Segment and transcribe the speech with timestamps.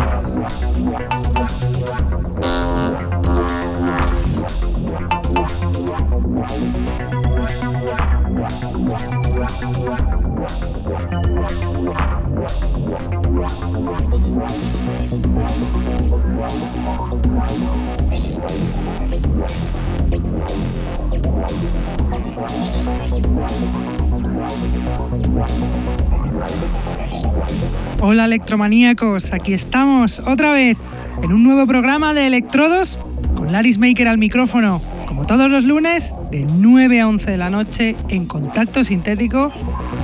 [28.19, 30.77] Hola electromaníacos, aquí estamos otra vez
[31.23, 32.99] en un nuevo programa de Electrodos
[33.37, 37.49] con Laris Maker al micrófono, como todos los lunes de 9 a 11 de la
[37.49, 39.53] noche en contacto sintético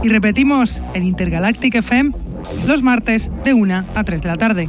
[0.05, 2.12] y repetimos en Intergalactic FM
[2.69, 4.69] los martes de 1 a 3 de la tarde.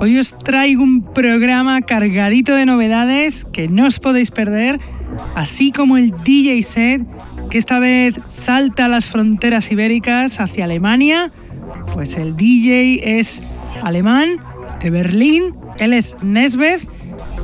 [0.00, 4.78] Hoy os traigo un programa cargadito de novedades que no os podéis perder,
[5.34, 7.02] así como el DJ set
[7.50, 11.32] que esta vez salta las fronteras ibéricas hacia Alemania.
[11.94, 13.42] Pues el DJ es
[13.82, 14.36] alemán
[14.80, 16.88] de Berlín, él es Nesbeth,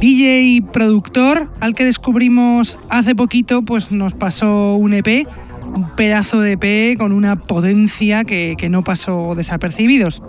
[0.00, 5.26] DJ productor al que descubrimos hace poquito, pues nos pasó un EP,
[5.74, 10.22] un pedazo de EP con una potencia que, que no pasó desapercibidos.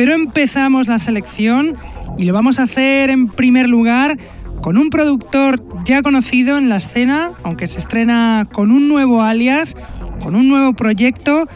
[0.00, 1.76] Pero empezamos la selección
[2.16, 4.16] y lo vamos a hacer en primer lugar
[4.62, 9.76] con un productor ya conocido en la escena, aunque se estrena con un nuevo alias,
[10.24, 11.46] con un nuevo proyecto,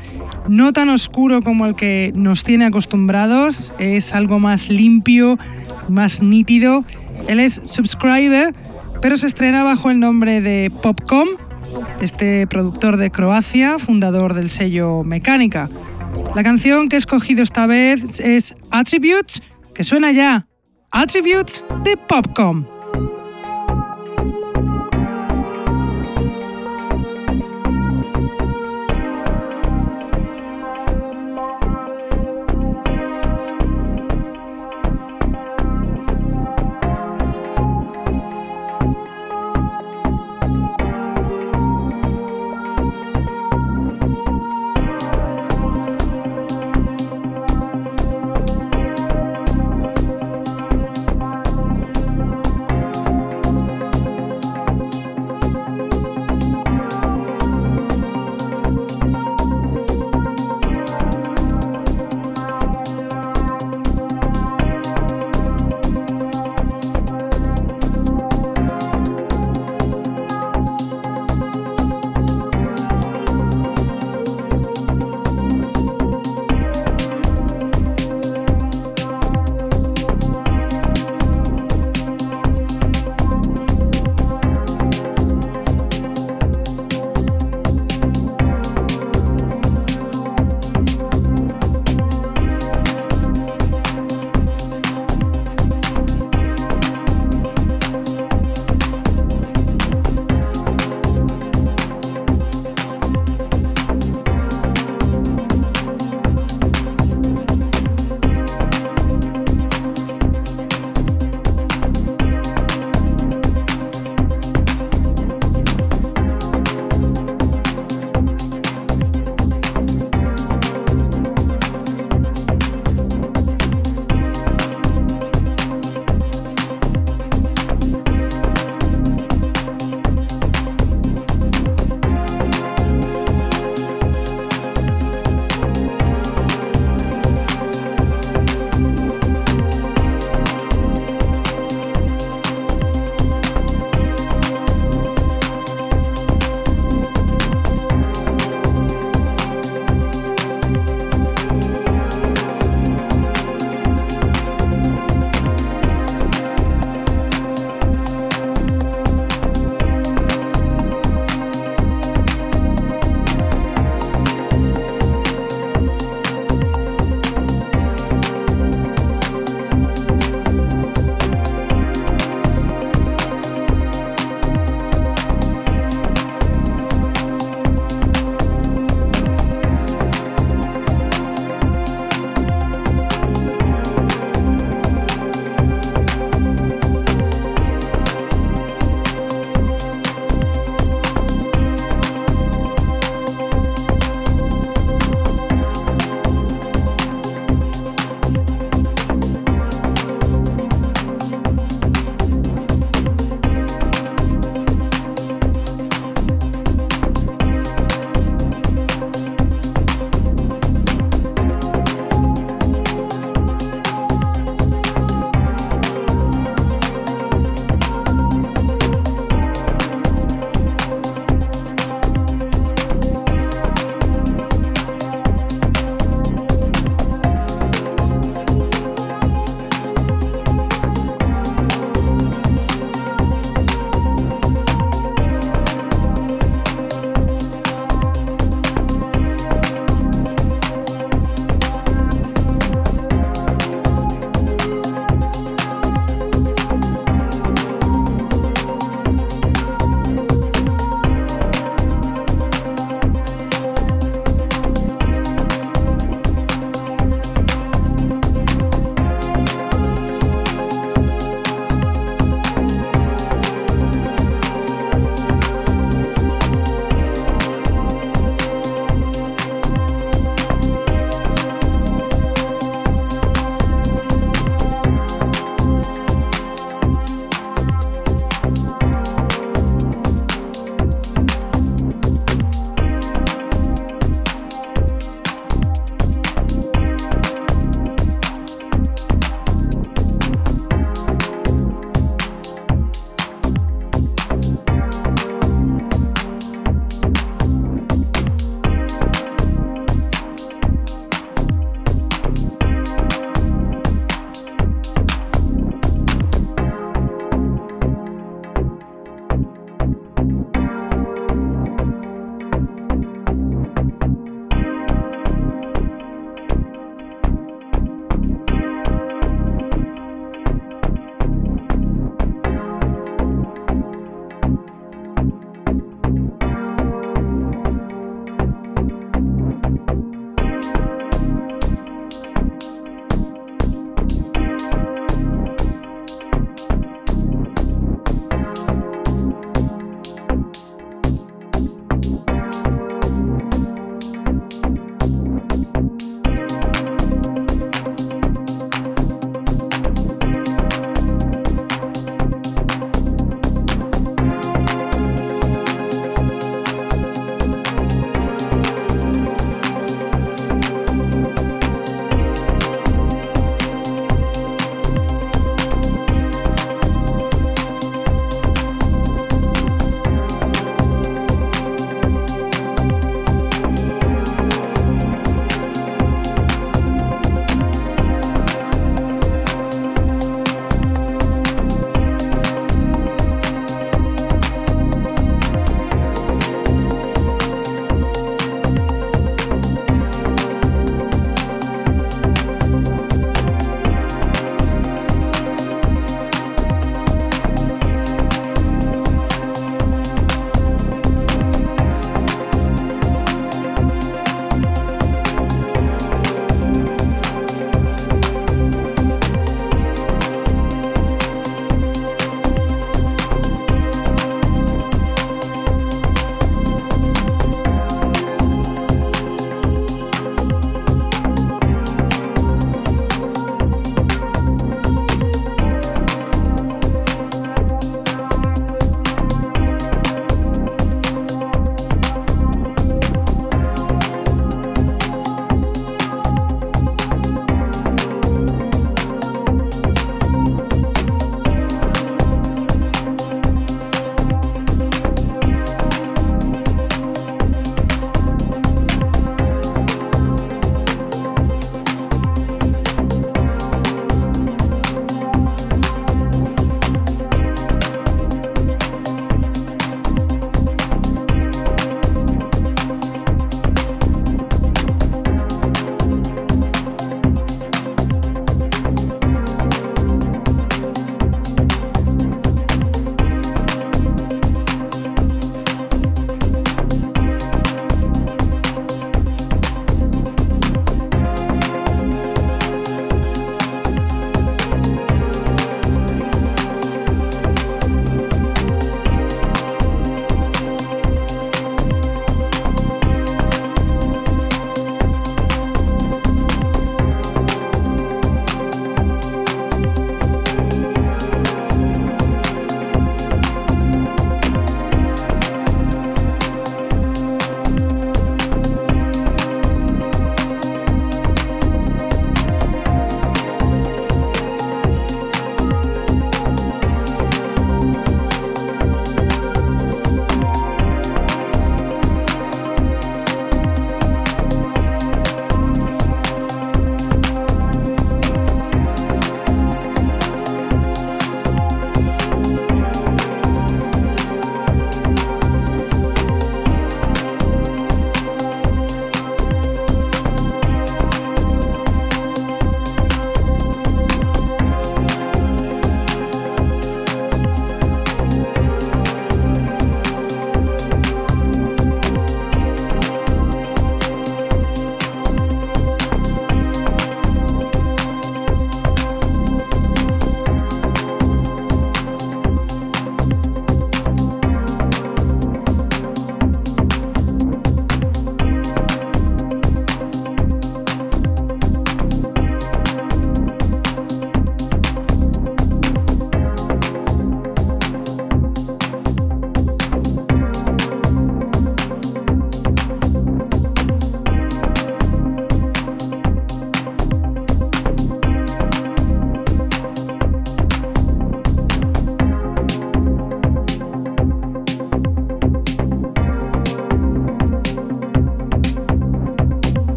[0.47, 5.39] no tan oscuro como el que nos tiene acostumbrados, es algo más limpio,
[5.89, 6.85] más nítido.
[7.27, 8.55] Él es Subscriber,
[9.01, 11.29] pero se estrena bajo el nombre de Popcom,
[12.03, 15.67] este productor de Croacia, fundador del sello Mecánica.
[16.35, 19.43] La canción que he escogido esta vez es Attributes,
[19.75, 20.47] que suena ya.
[20.91, 22.74] Attributes de Popcom.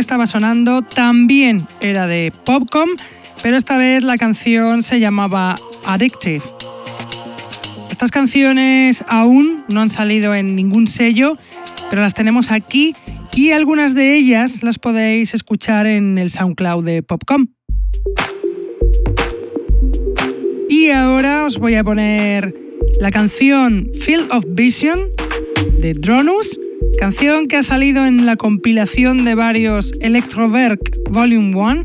[0.00, 2.88] Estaba sonando también era de Popcom,
[3.42, 6.42] pero esta vez la canción se llamaba Addictive.
[7.90, 11.36] Estas canciones aún no han salido en ningún sello,
[11.90, 12.94] pero las tenemos aquí
[13.36, 17.48] y algunas de ellas las podéis escuchar en el SoundCloud de Popcom.
[20.70, 22.54] Y ahora os voy a poner
[23.00, 25.10] la canción Field of Vision
[25.78, 26.58] de Dronus
[26.98, 31.82] canción que ha salido en la compilación de varios Electroverk Volume 1,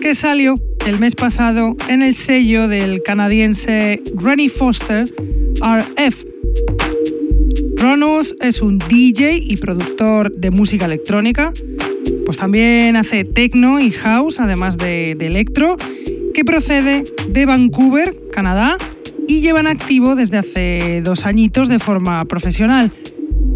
[0.00, 0.54] que salió
[0.86, 5.04] el mes pasado en el sello del canadiense Rennie Foster
[5.60, 6.24] RF.
[7.76, 11.52] Ronus es un DJ y productor de música electrónica,
[12.24, 15.76] pues también hace techno y house, además de, de electro,
[16.34, 18.76] que procede de Vancouver, Canadá,
[19.28, 22.92] y lleva en activo desde hace dos añitos de forma profesional.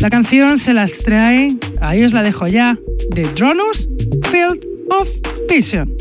[0.01, 2.79] La canción se las trae, ahí os la dejo ya,
[3.15, 3.89] de Dronus
[4.31, 5.09] Field of
[5.49, 5.93] Vision.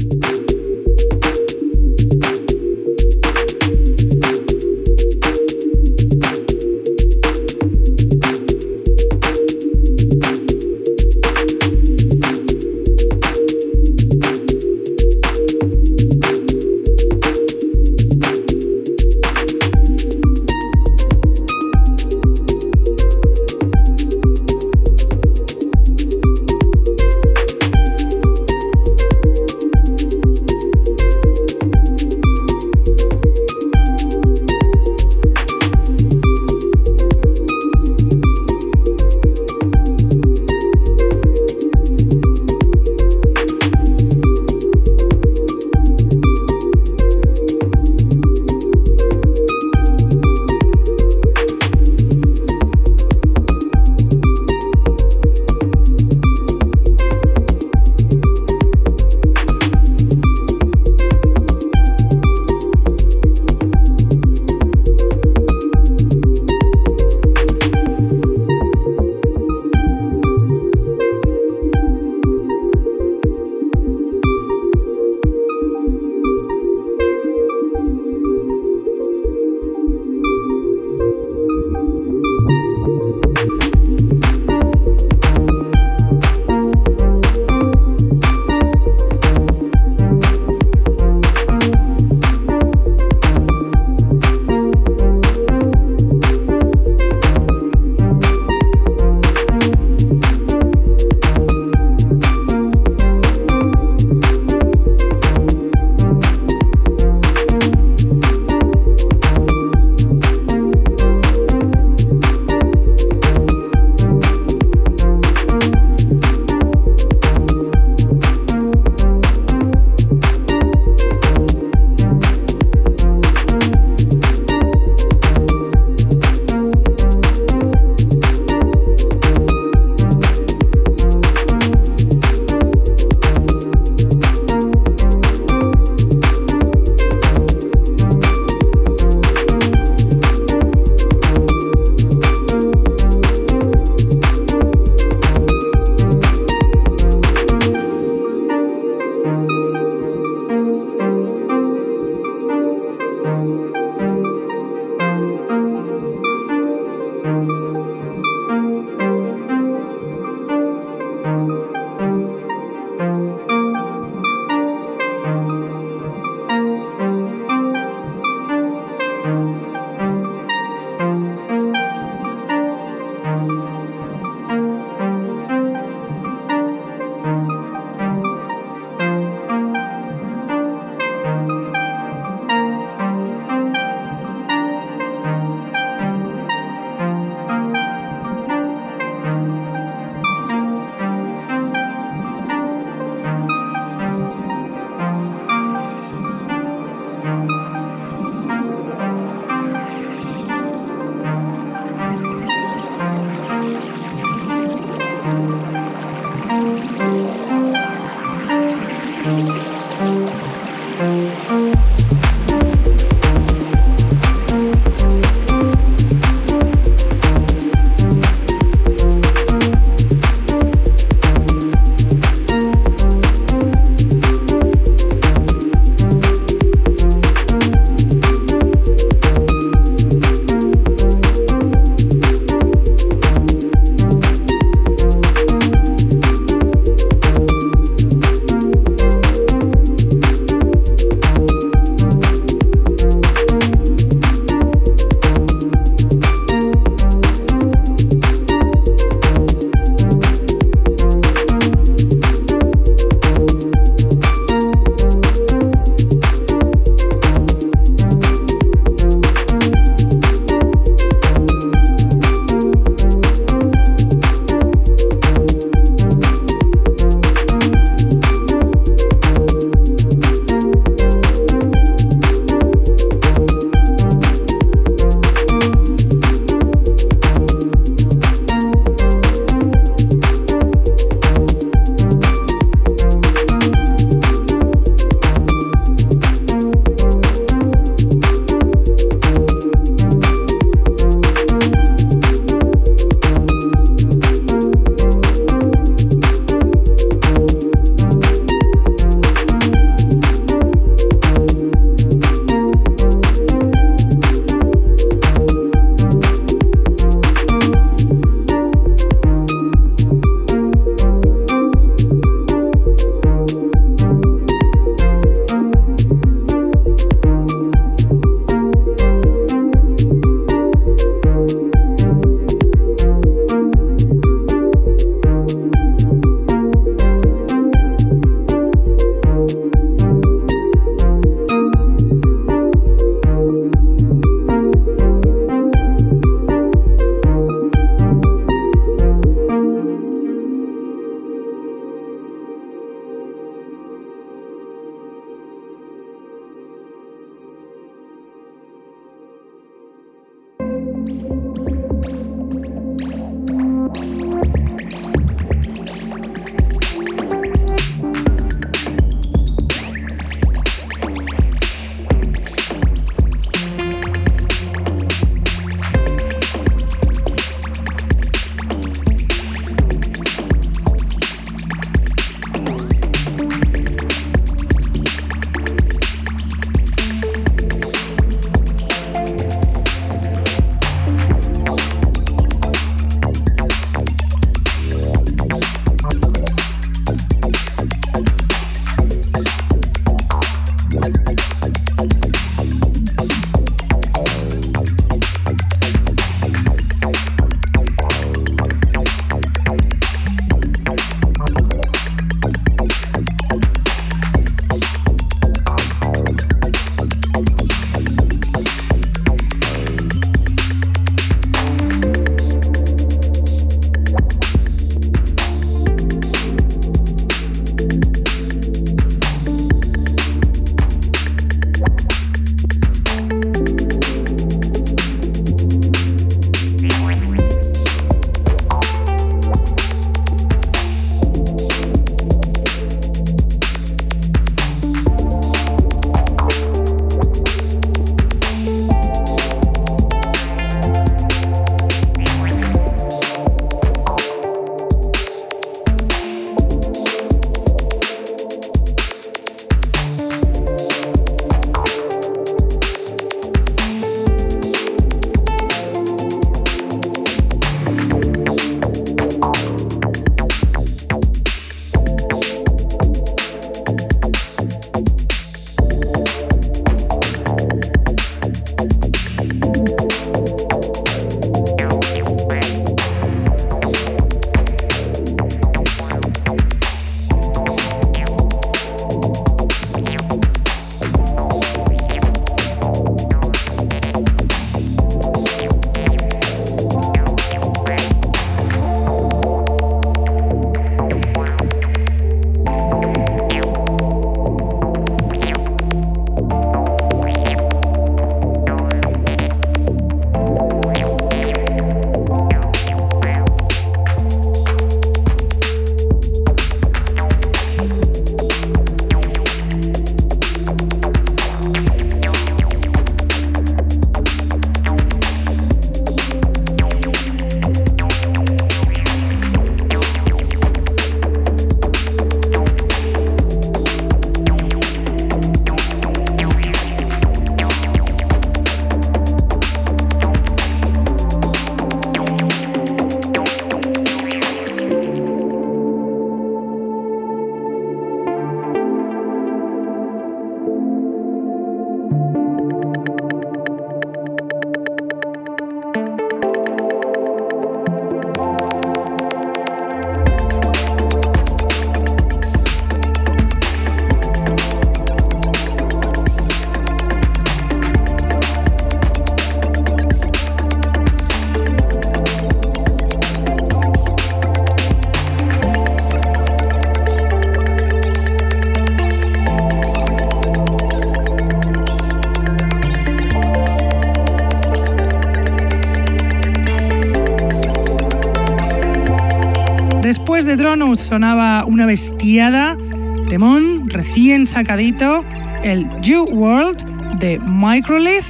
[584.56, 585.26] Sacadito,
[585.63, 588.24] el You World de Microlith,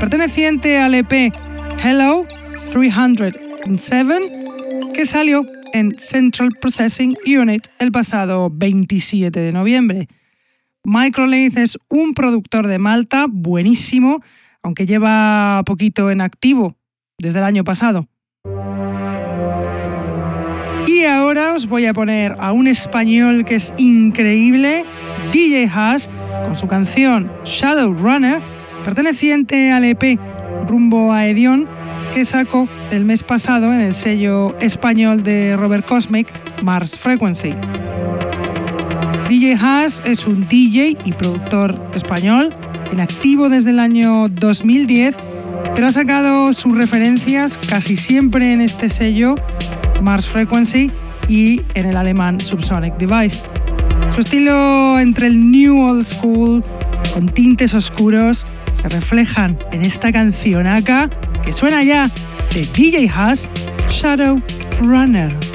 [0.00, 1.32] perteneciente al EP
[1.80, 2.26] Hello
[2.72, 4.18] 307,
[4.92, 5.42] que salió
[5.74, 10.08] en Central Processing Unit el pasado 27 de noviembre.
[10.82, 14.20] Microlith es un productor de Malta buenísimo,
[14.64, 16.74] aunque lleva poquito en activo
[17.18, 18.08] desde el año pasado.
[20.88, 24.84] Y ahora os voy a poner a un español que es increíble,
[25.32, 26.08] DJ Haas,
[26.44, 28.40] con su canción Shadow Runner,
[28.84, 30.18] perteneciente al EP
[30.66, 31.66] Rumbo a Edion,
[32.14, 36.28] que sacó el mes pasado en el sello español de Robert Cosmic,
[36.62, 37.50] Mars Frequency.
[39.28, 42.48] DJ Haas es un DJ y productor español
[42.90, 45.16] en activo desde el año 2010,
[45.74, 49.34] pero ha sacado sus referencias casi siempre en este sello
[50.02, 50.90] Mars Frequency
[51.28, 53.57] y en el alemán Subsonic Device.
[54.18, 56.64] Su estilo entre el New Old School
[57.14, 61.08] con tintes oscuros se reflejan en esta cancionaca
[61.44, 62.10] que suena ya
[62.52, 63.48] de DJ Haas,
[63.88, 64.42] Shadow
[64.82, 65.47] Runner.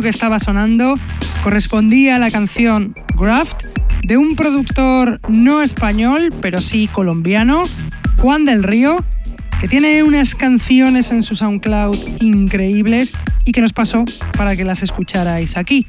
[0.00, 0.94] Que estaba sonando
[1.42, 3.64] correspondía a la canción Graft
[4.02, 7.62] de un productor no español, pero sí colombiano,
[8.18, 8.96] Juan del Río,
[9.60, 14.04] que tiene unas canciones en su SoundCloud increíbles y que nos pasó
[14.36, 15.86] para que las escucharais aquí.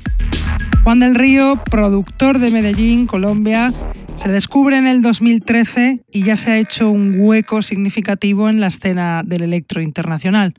[0.84, 3.74] Juan del Río, productor de Medellín, Colombia,
[4.16, 8.68] se descubre en el 2013 y ya se ha hecho un hueco significativo en la
[8.68, 10.54] escena del electro internacional.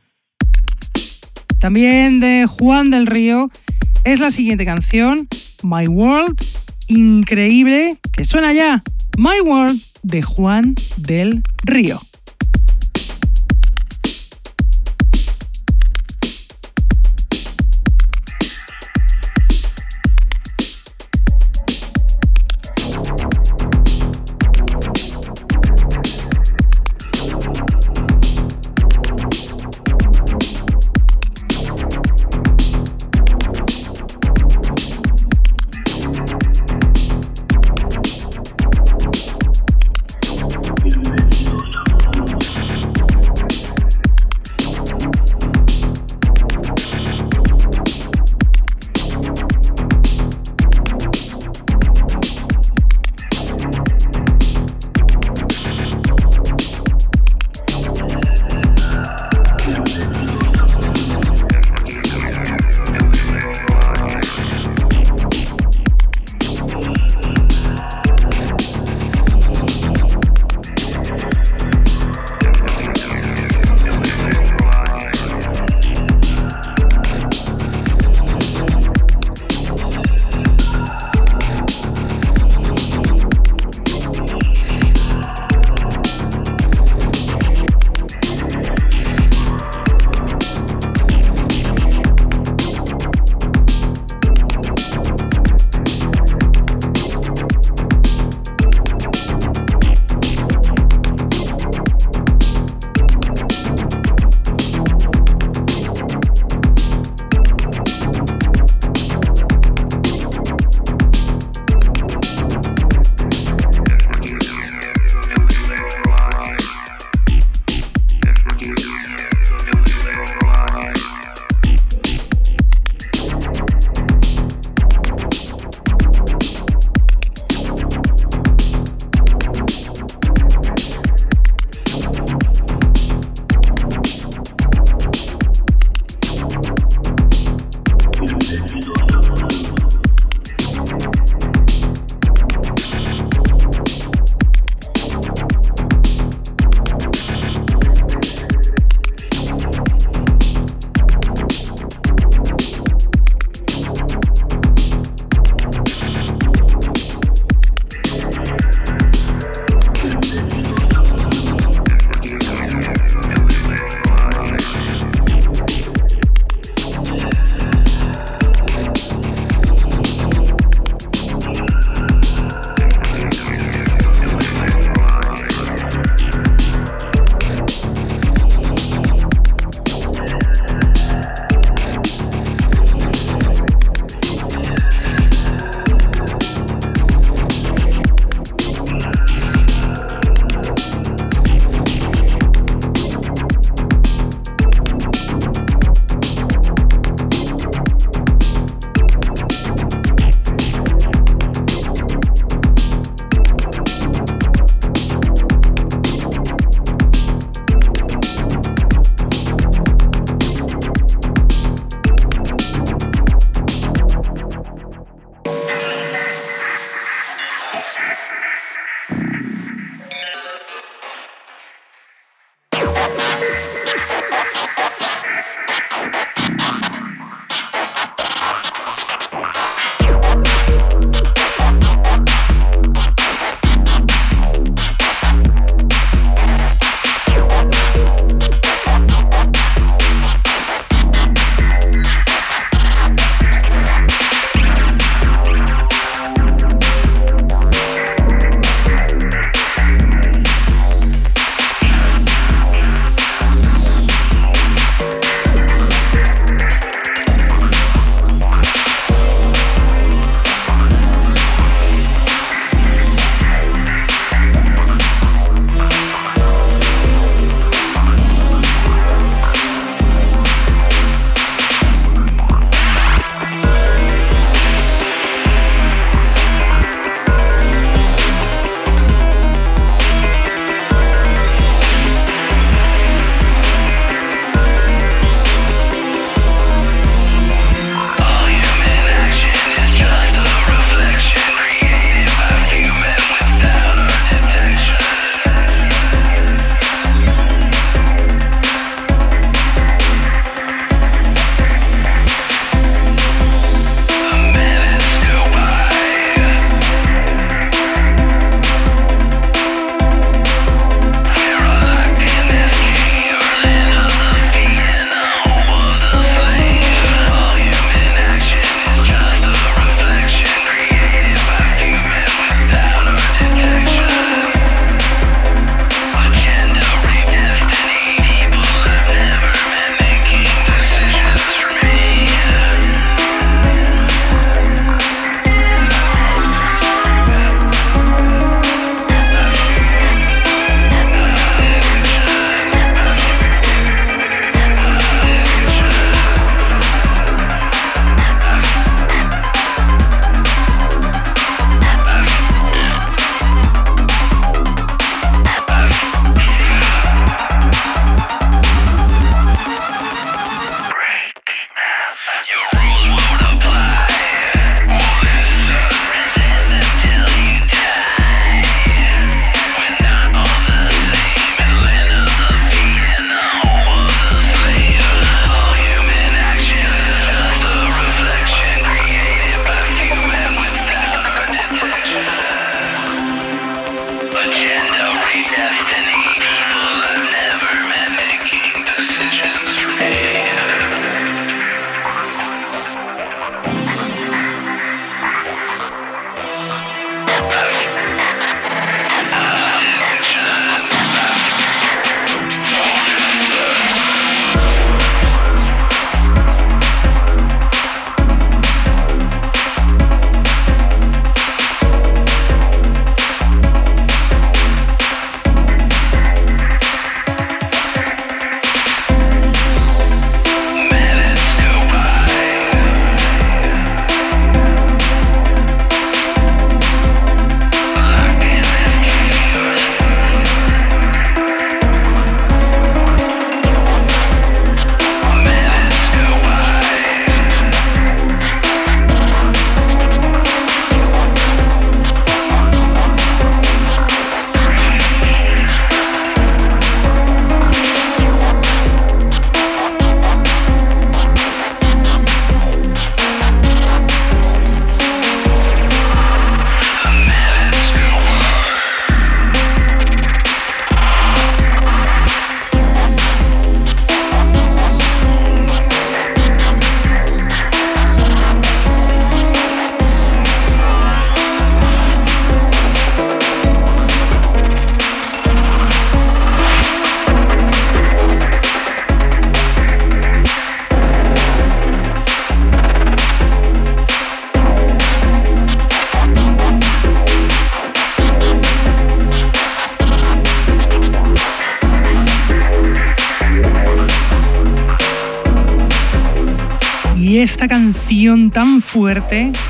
[1.60, 3.50] También de Juan del Río
[4.04, 5.28] es la siguiente canción,
[5.62, 6.40] My World,
[6.86, 8.82] increíble, que suena ya,
[9.18, 11.98] My World de Juan del Río.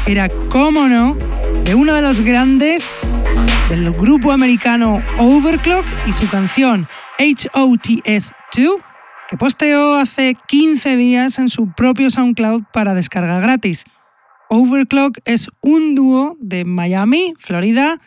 [0.06, 1.16] Era, cómo no,
[1.64, 2.92] de uno de los grandes
[3.68, 6.88] del grupo americano Overclock y su canción
[7.20, 8.80] HOTS 2,
[9.28, 13.84] que posteó hace 15 días en su propio SoundCloud para descarga gratis.
[14.50, 18.00] Overclock es un dúo de Miami, Florida,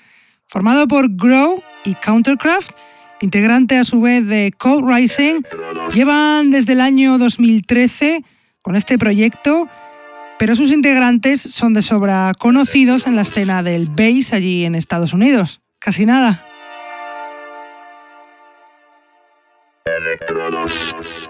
[0.46, 2.72] formado por Grow y Countercraft,
[3.22, 5.40] integrante a su vez de Code Rising.
[5.94, 8.26] Llevan desde el año 2013
[8.62, 9.70] con este proyecto,
[10.40, 15.14] pero sus integrantes son de sobra conocidos en la escena del bass allí en Estados
[15.14, 15.62] Unidos.
[15.80, 16.42] Casi nada.
[20.68, 21.29] se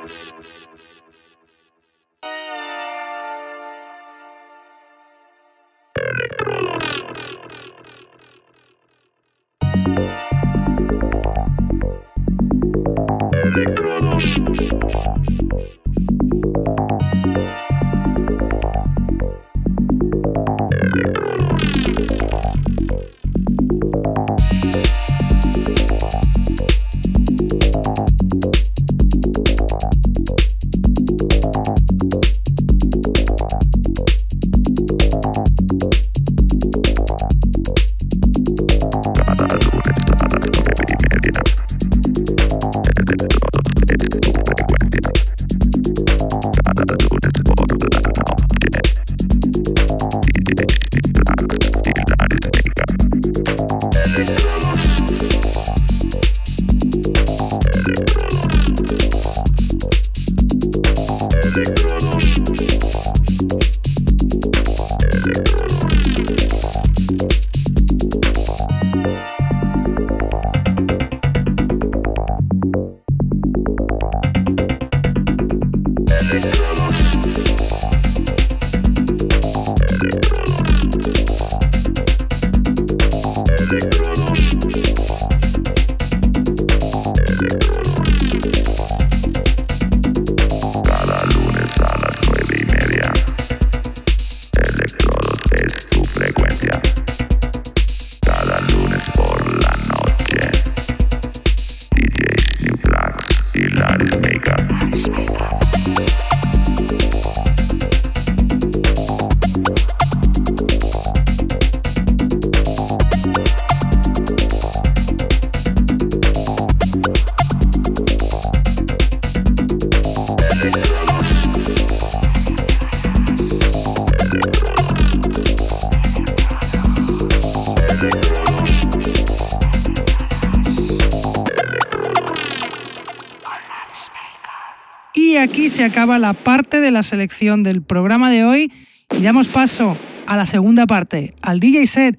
[136.00, 138.72] acaba la parte de la selección del programa de hoy
[139.12, 139.98] y damos paso
[140.28, 142.18] a la segunda parte, al DJ set,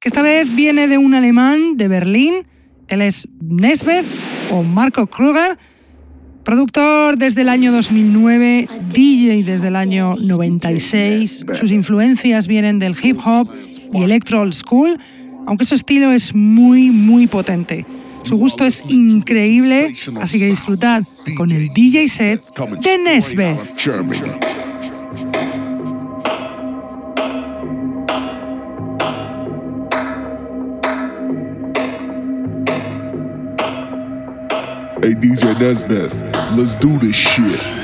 [0.00, 2.34] que esta vez viene de un alemán de Berlín.
[2.88, 4.04] Él es Nesbeth
[4.50, 5.56] o Marco Kruger,
[6.42, 11.46] productor desde el año 2009, DJ desde el año 96.
[11.52, 13.48] Sus influencias vienen del hip hop
[13.92, 14.98] y electro old school,
[15.46, 17.86] aunque su estilo es muy, muy potente.
[18.30, 21.02] Su gusto es increíble, así que disfrutad
[21.36, 22.40] con el DJ set
[22.80, 23.58] de Nesbeth.
[35.02, 36.14] Hey DJ Nesbeth,
[36.56, 37.79] let's do this shit.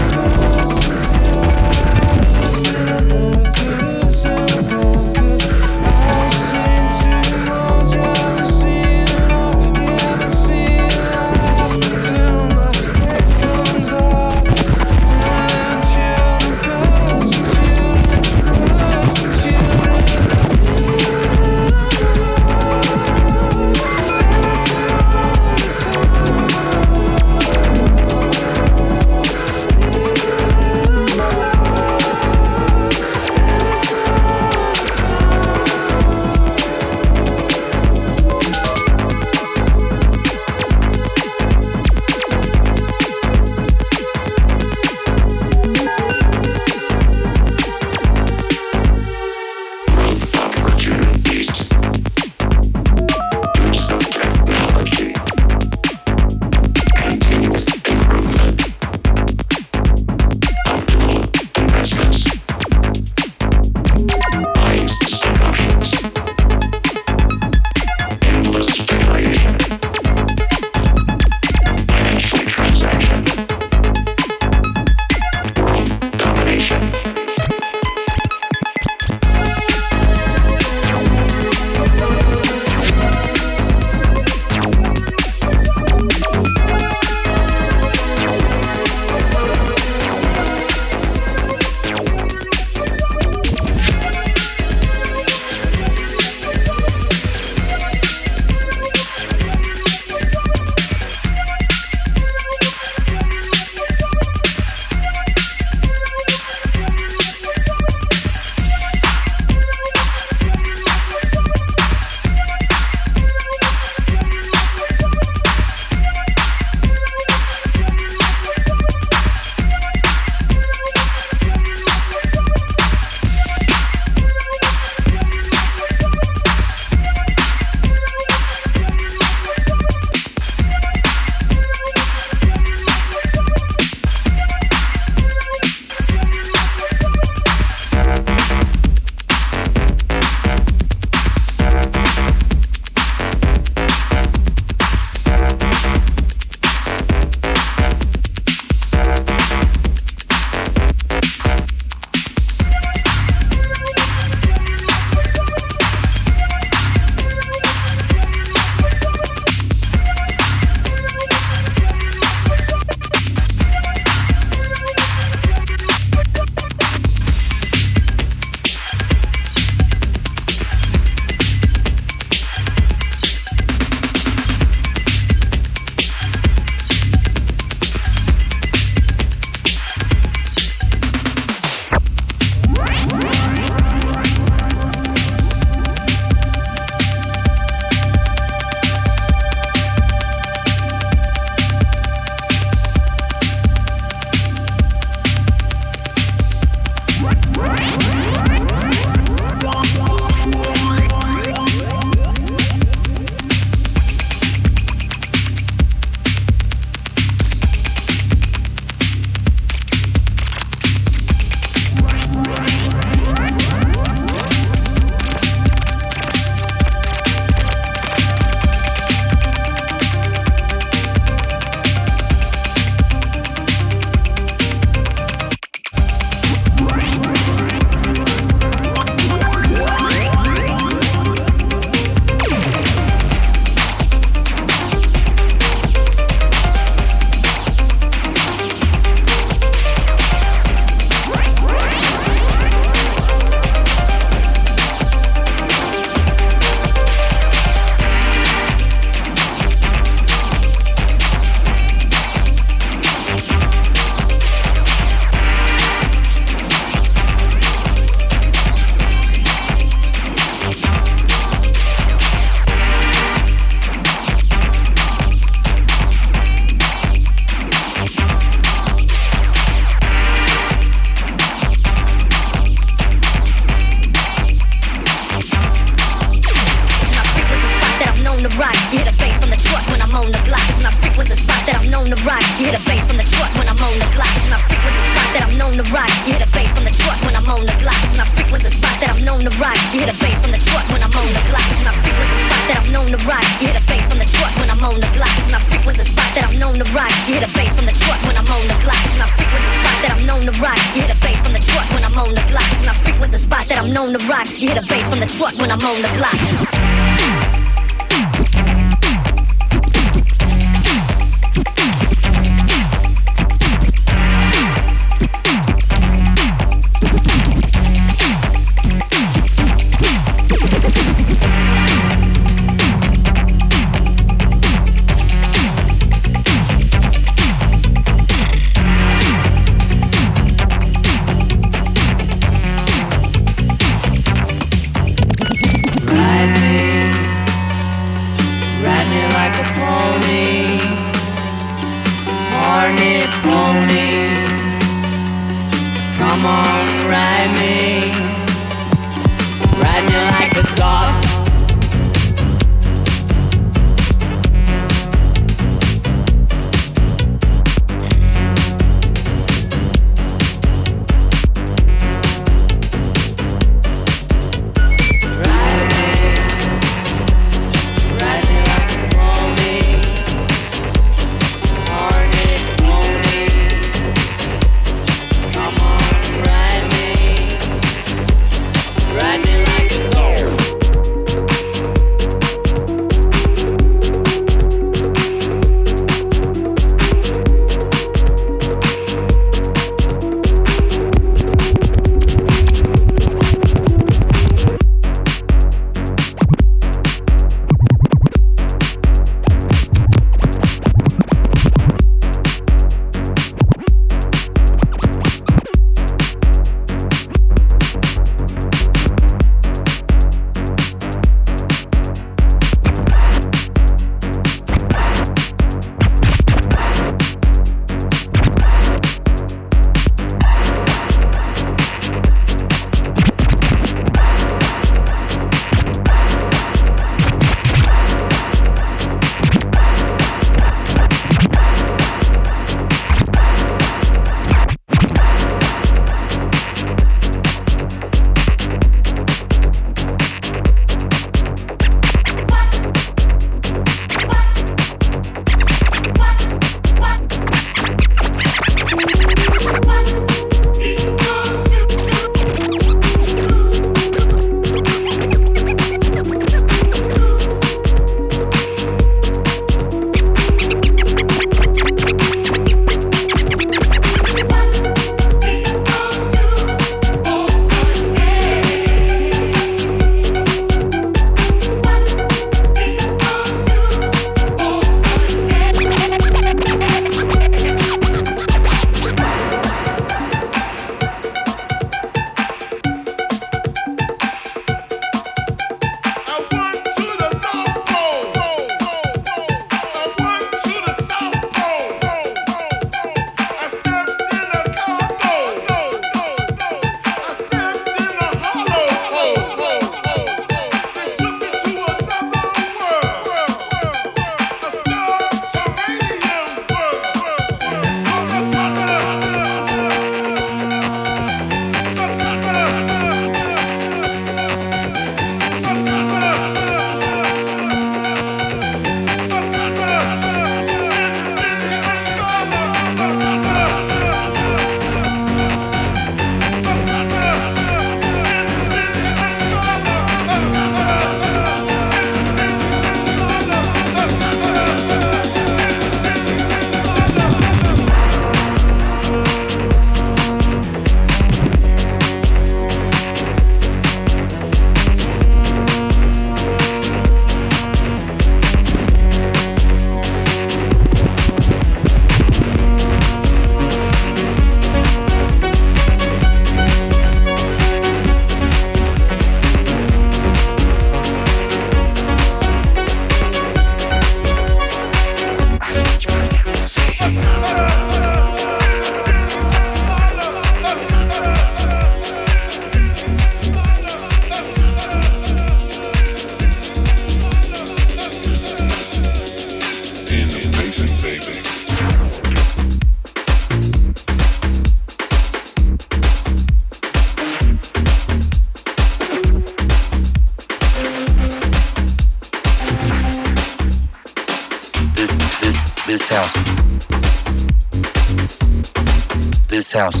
[599.70, 600.00] This house.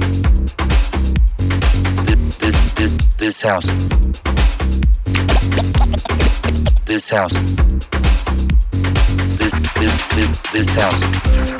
[2.04, 3.88] This, this, this, this house.
[6.86, 7.56] This house.
[9.38, 11.59] This, this, this, this house.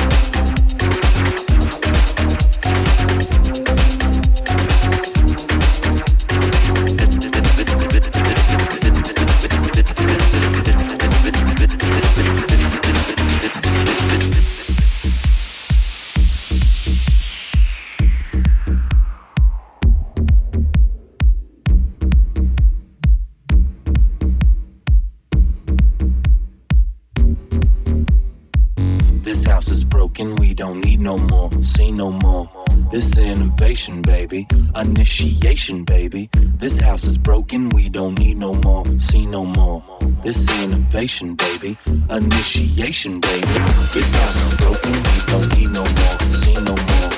[34.80, 36.30] Initiation, baby.
[36.56, 39.82] This house is broken, we don't need no more, see no more.
[40.22, 41.76] This is innovation, baby,
[42.08, 43.46] initiation, baby.
[43.92, 47.10] This house is broken, we don't need no more, see no more.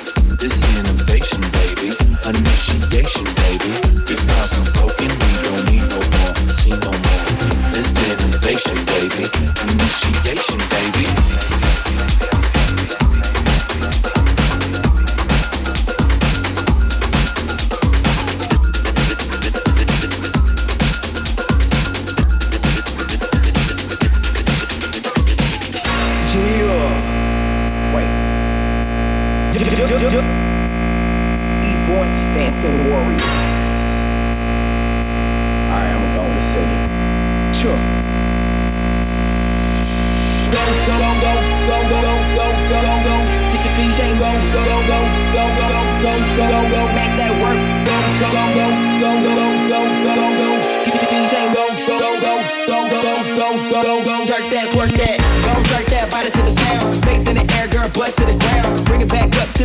[0.42, 1.94] This innovation, baby,
[2.26, 3.72] initiation, baby.
[4.10, 7.24] This house is broken, we don't need no more, see no more.
[7.70, 9.24] This innovation, baby,
[9.62, 10.51] initiation,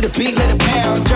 [0.00, 1.07] to the beat, let it pound.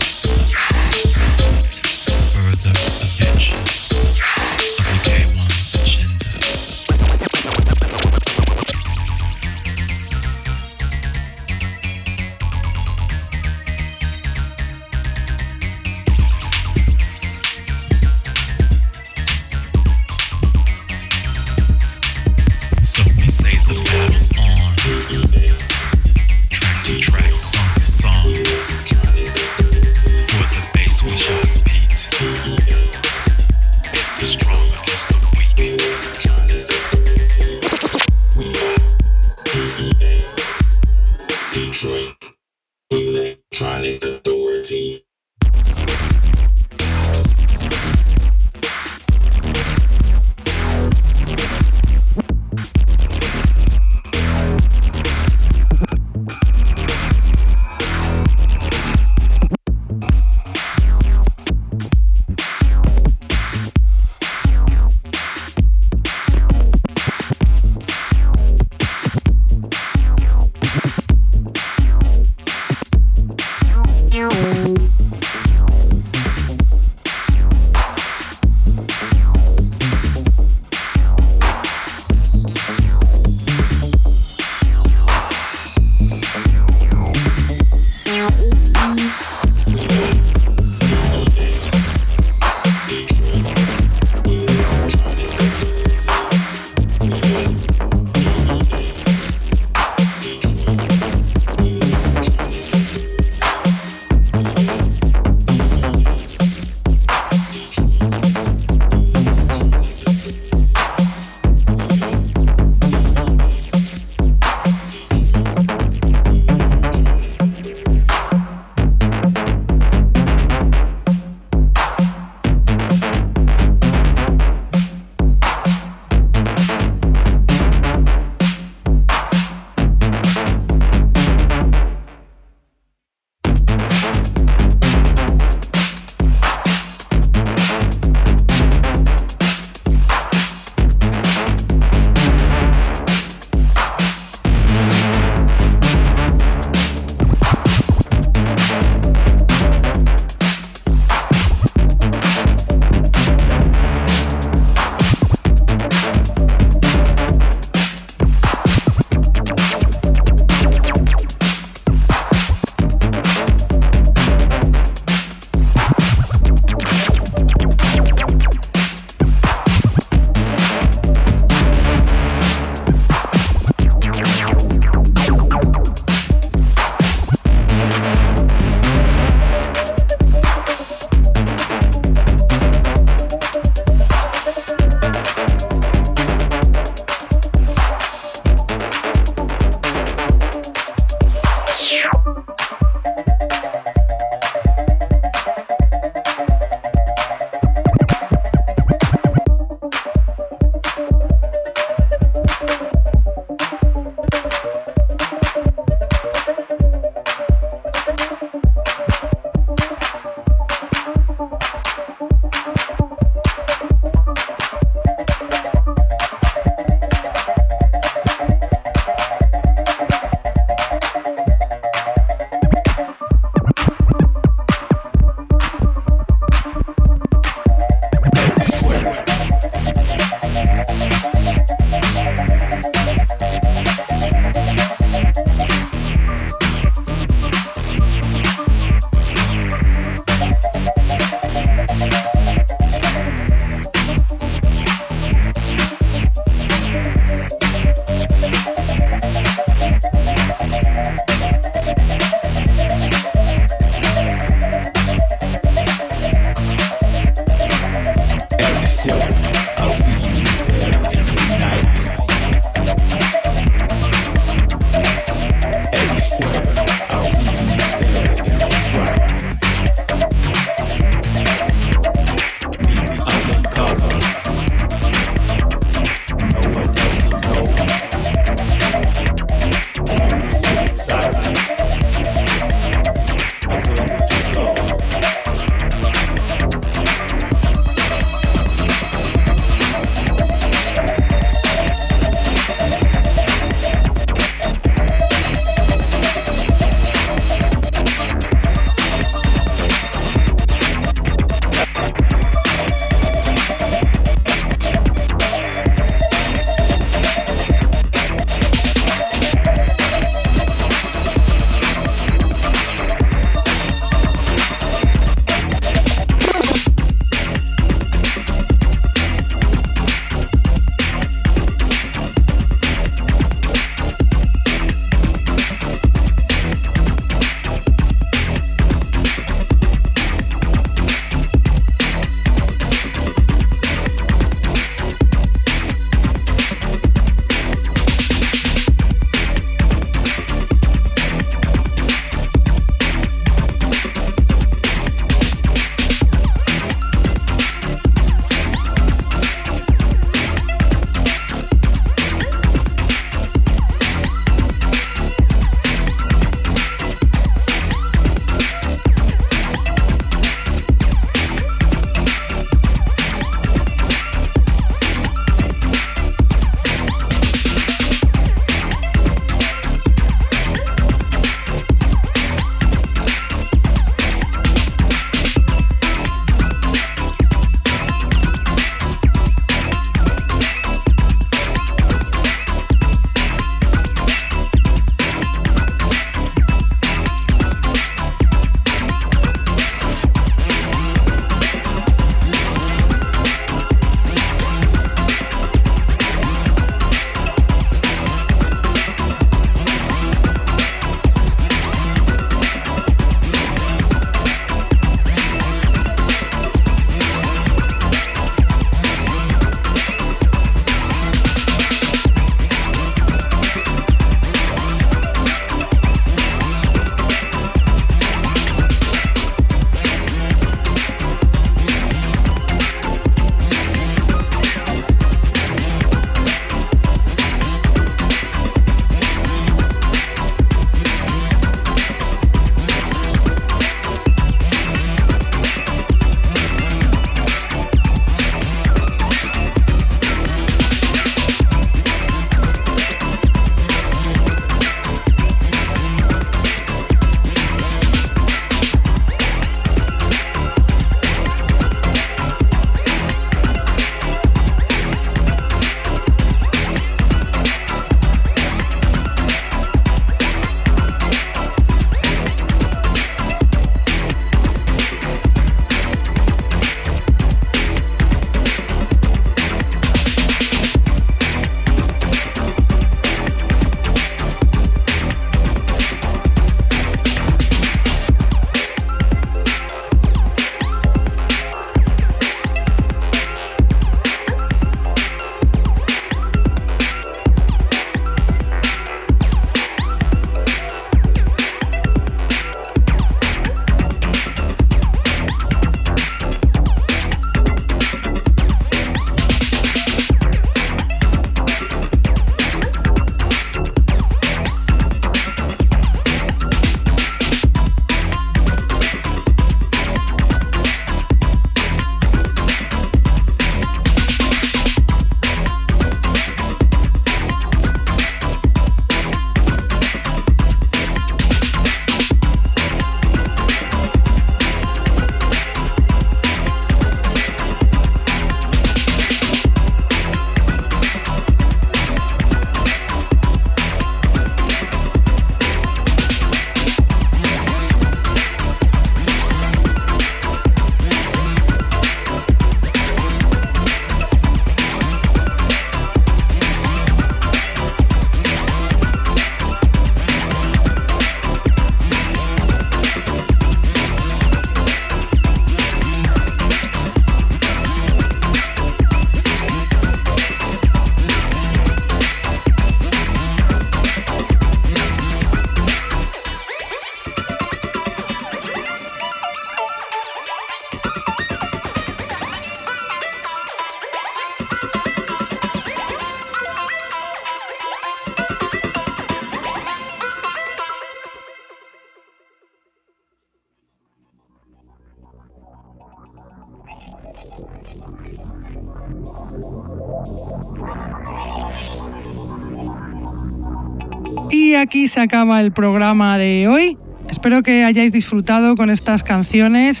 [595.18, 596.96] Se acaba el programa de hoy.
[597.28, 600.00] Espero que hayáis disfrutado con estas canciones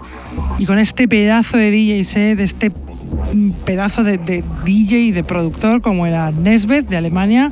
[0.60, 2.70] y con este pedazo de DJ set, este
[3.64, 7.50] pedazo de, de DJ y de productor como era Nesbeth de Alemania.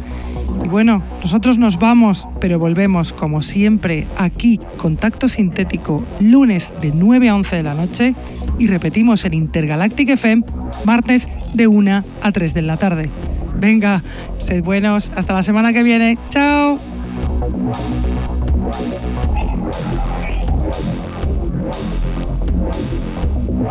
[0.64, 7.30] Y bueno, nosotros nos vamos, pero volvemos como siempre aquí, Contacto Sintético, lunes de 9
[7.30, 8.14] a 11 de la noche
[8.60, 10.44] y repetimos en Intergalactic FM,
[10.84, 13.10] martes de 1 a 3 de la tarde.
[13.58, 14.04] Venga,
[14.38, 16.16] sed buenos, hasta la semana que viene.
[16.28, 16.65] Chao.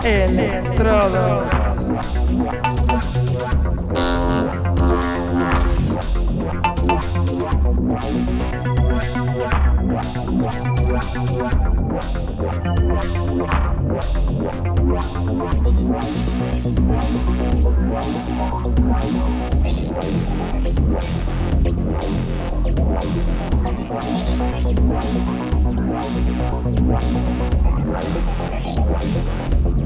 [0.06, 1.66] electrodos.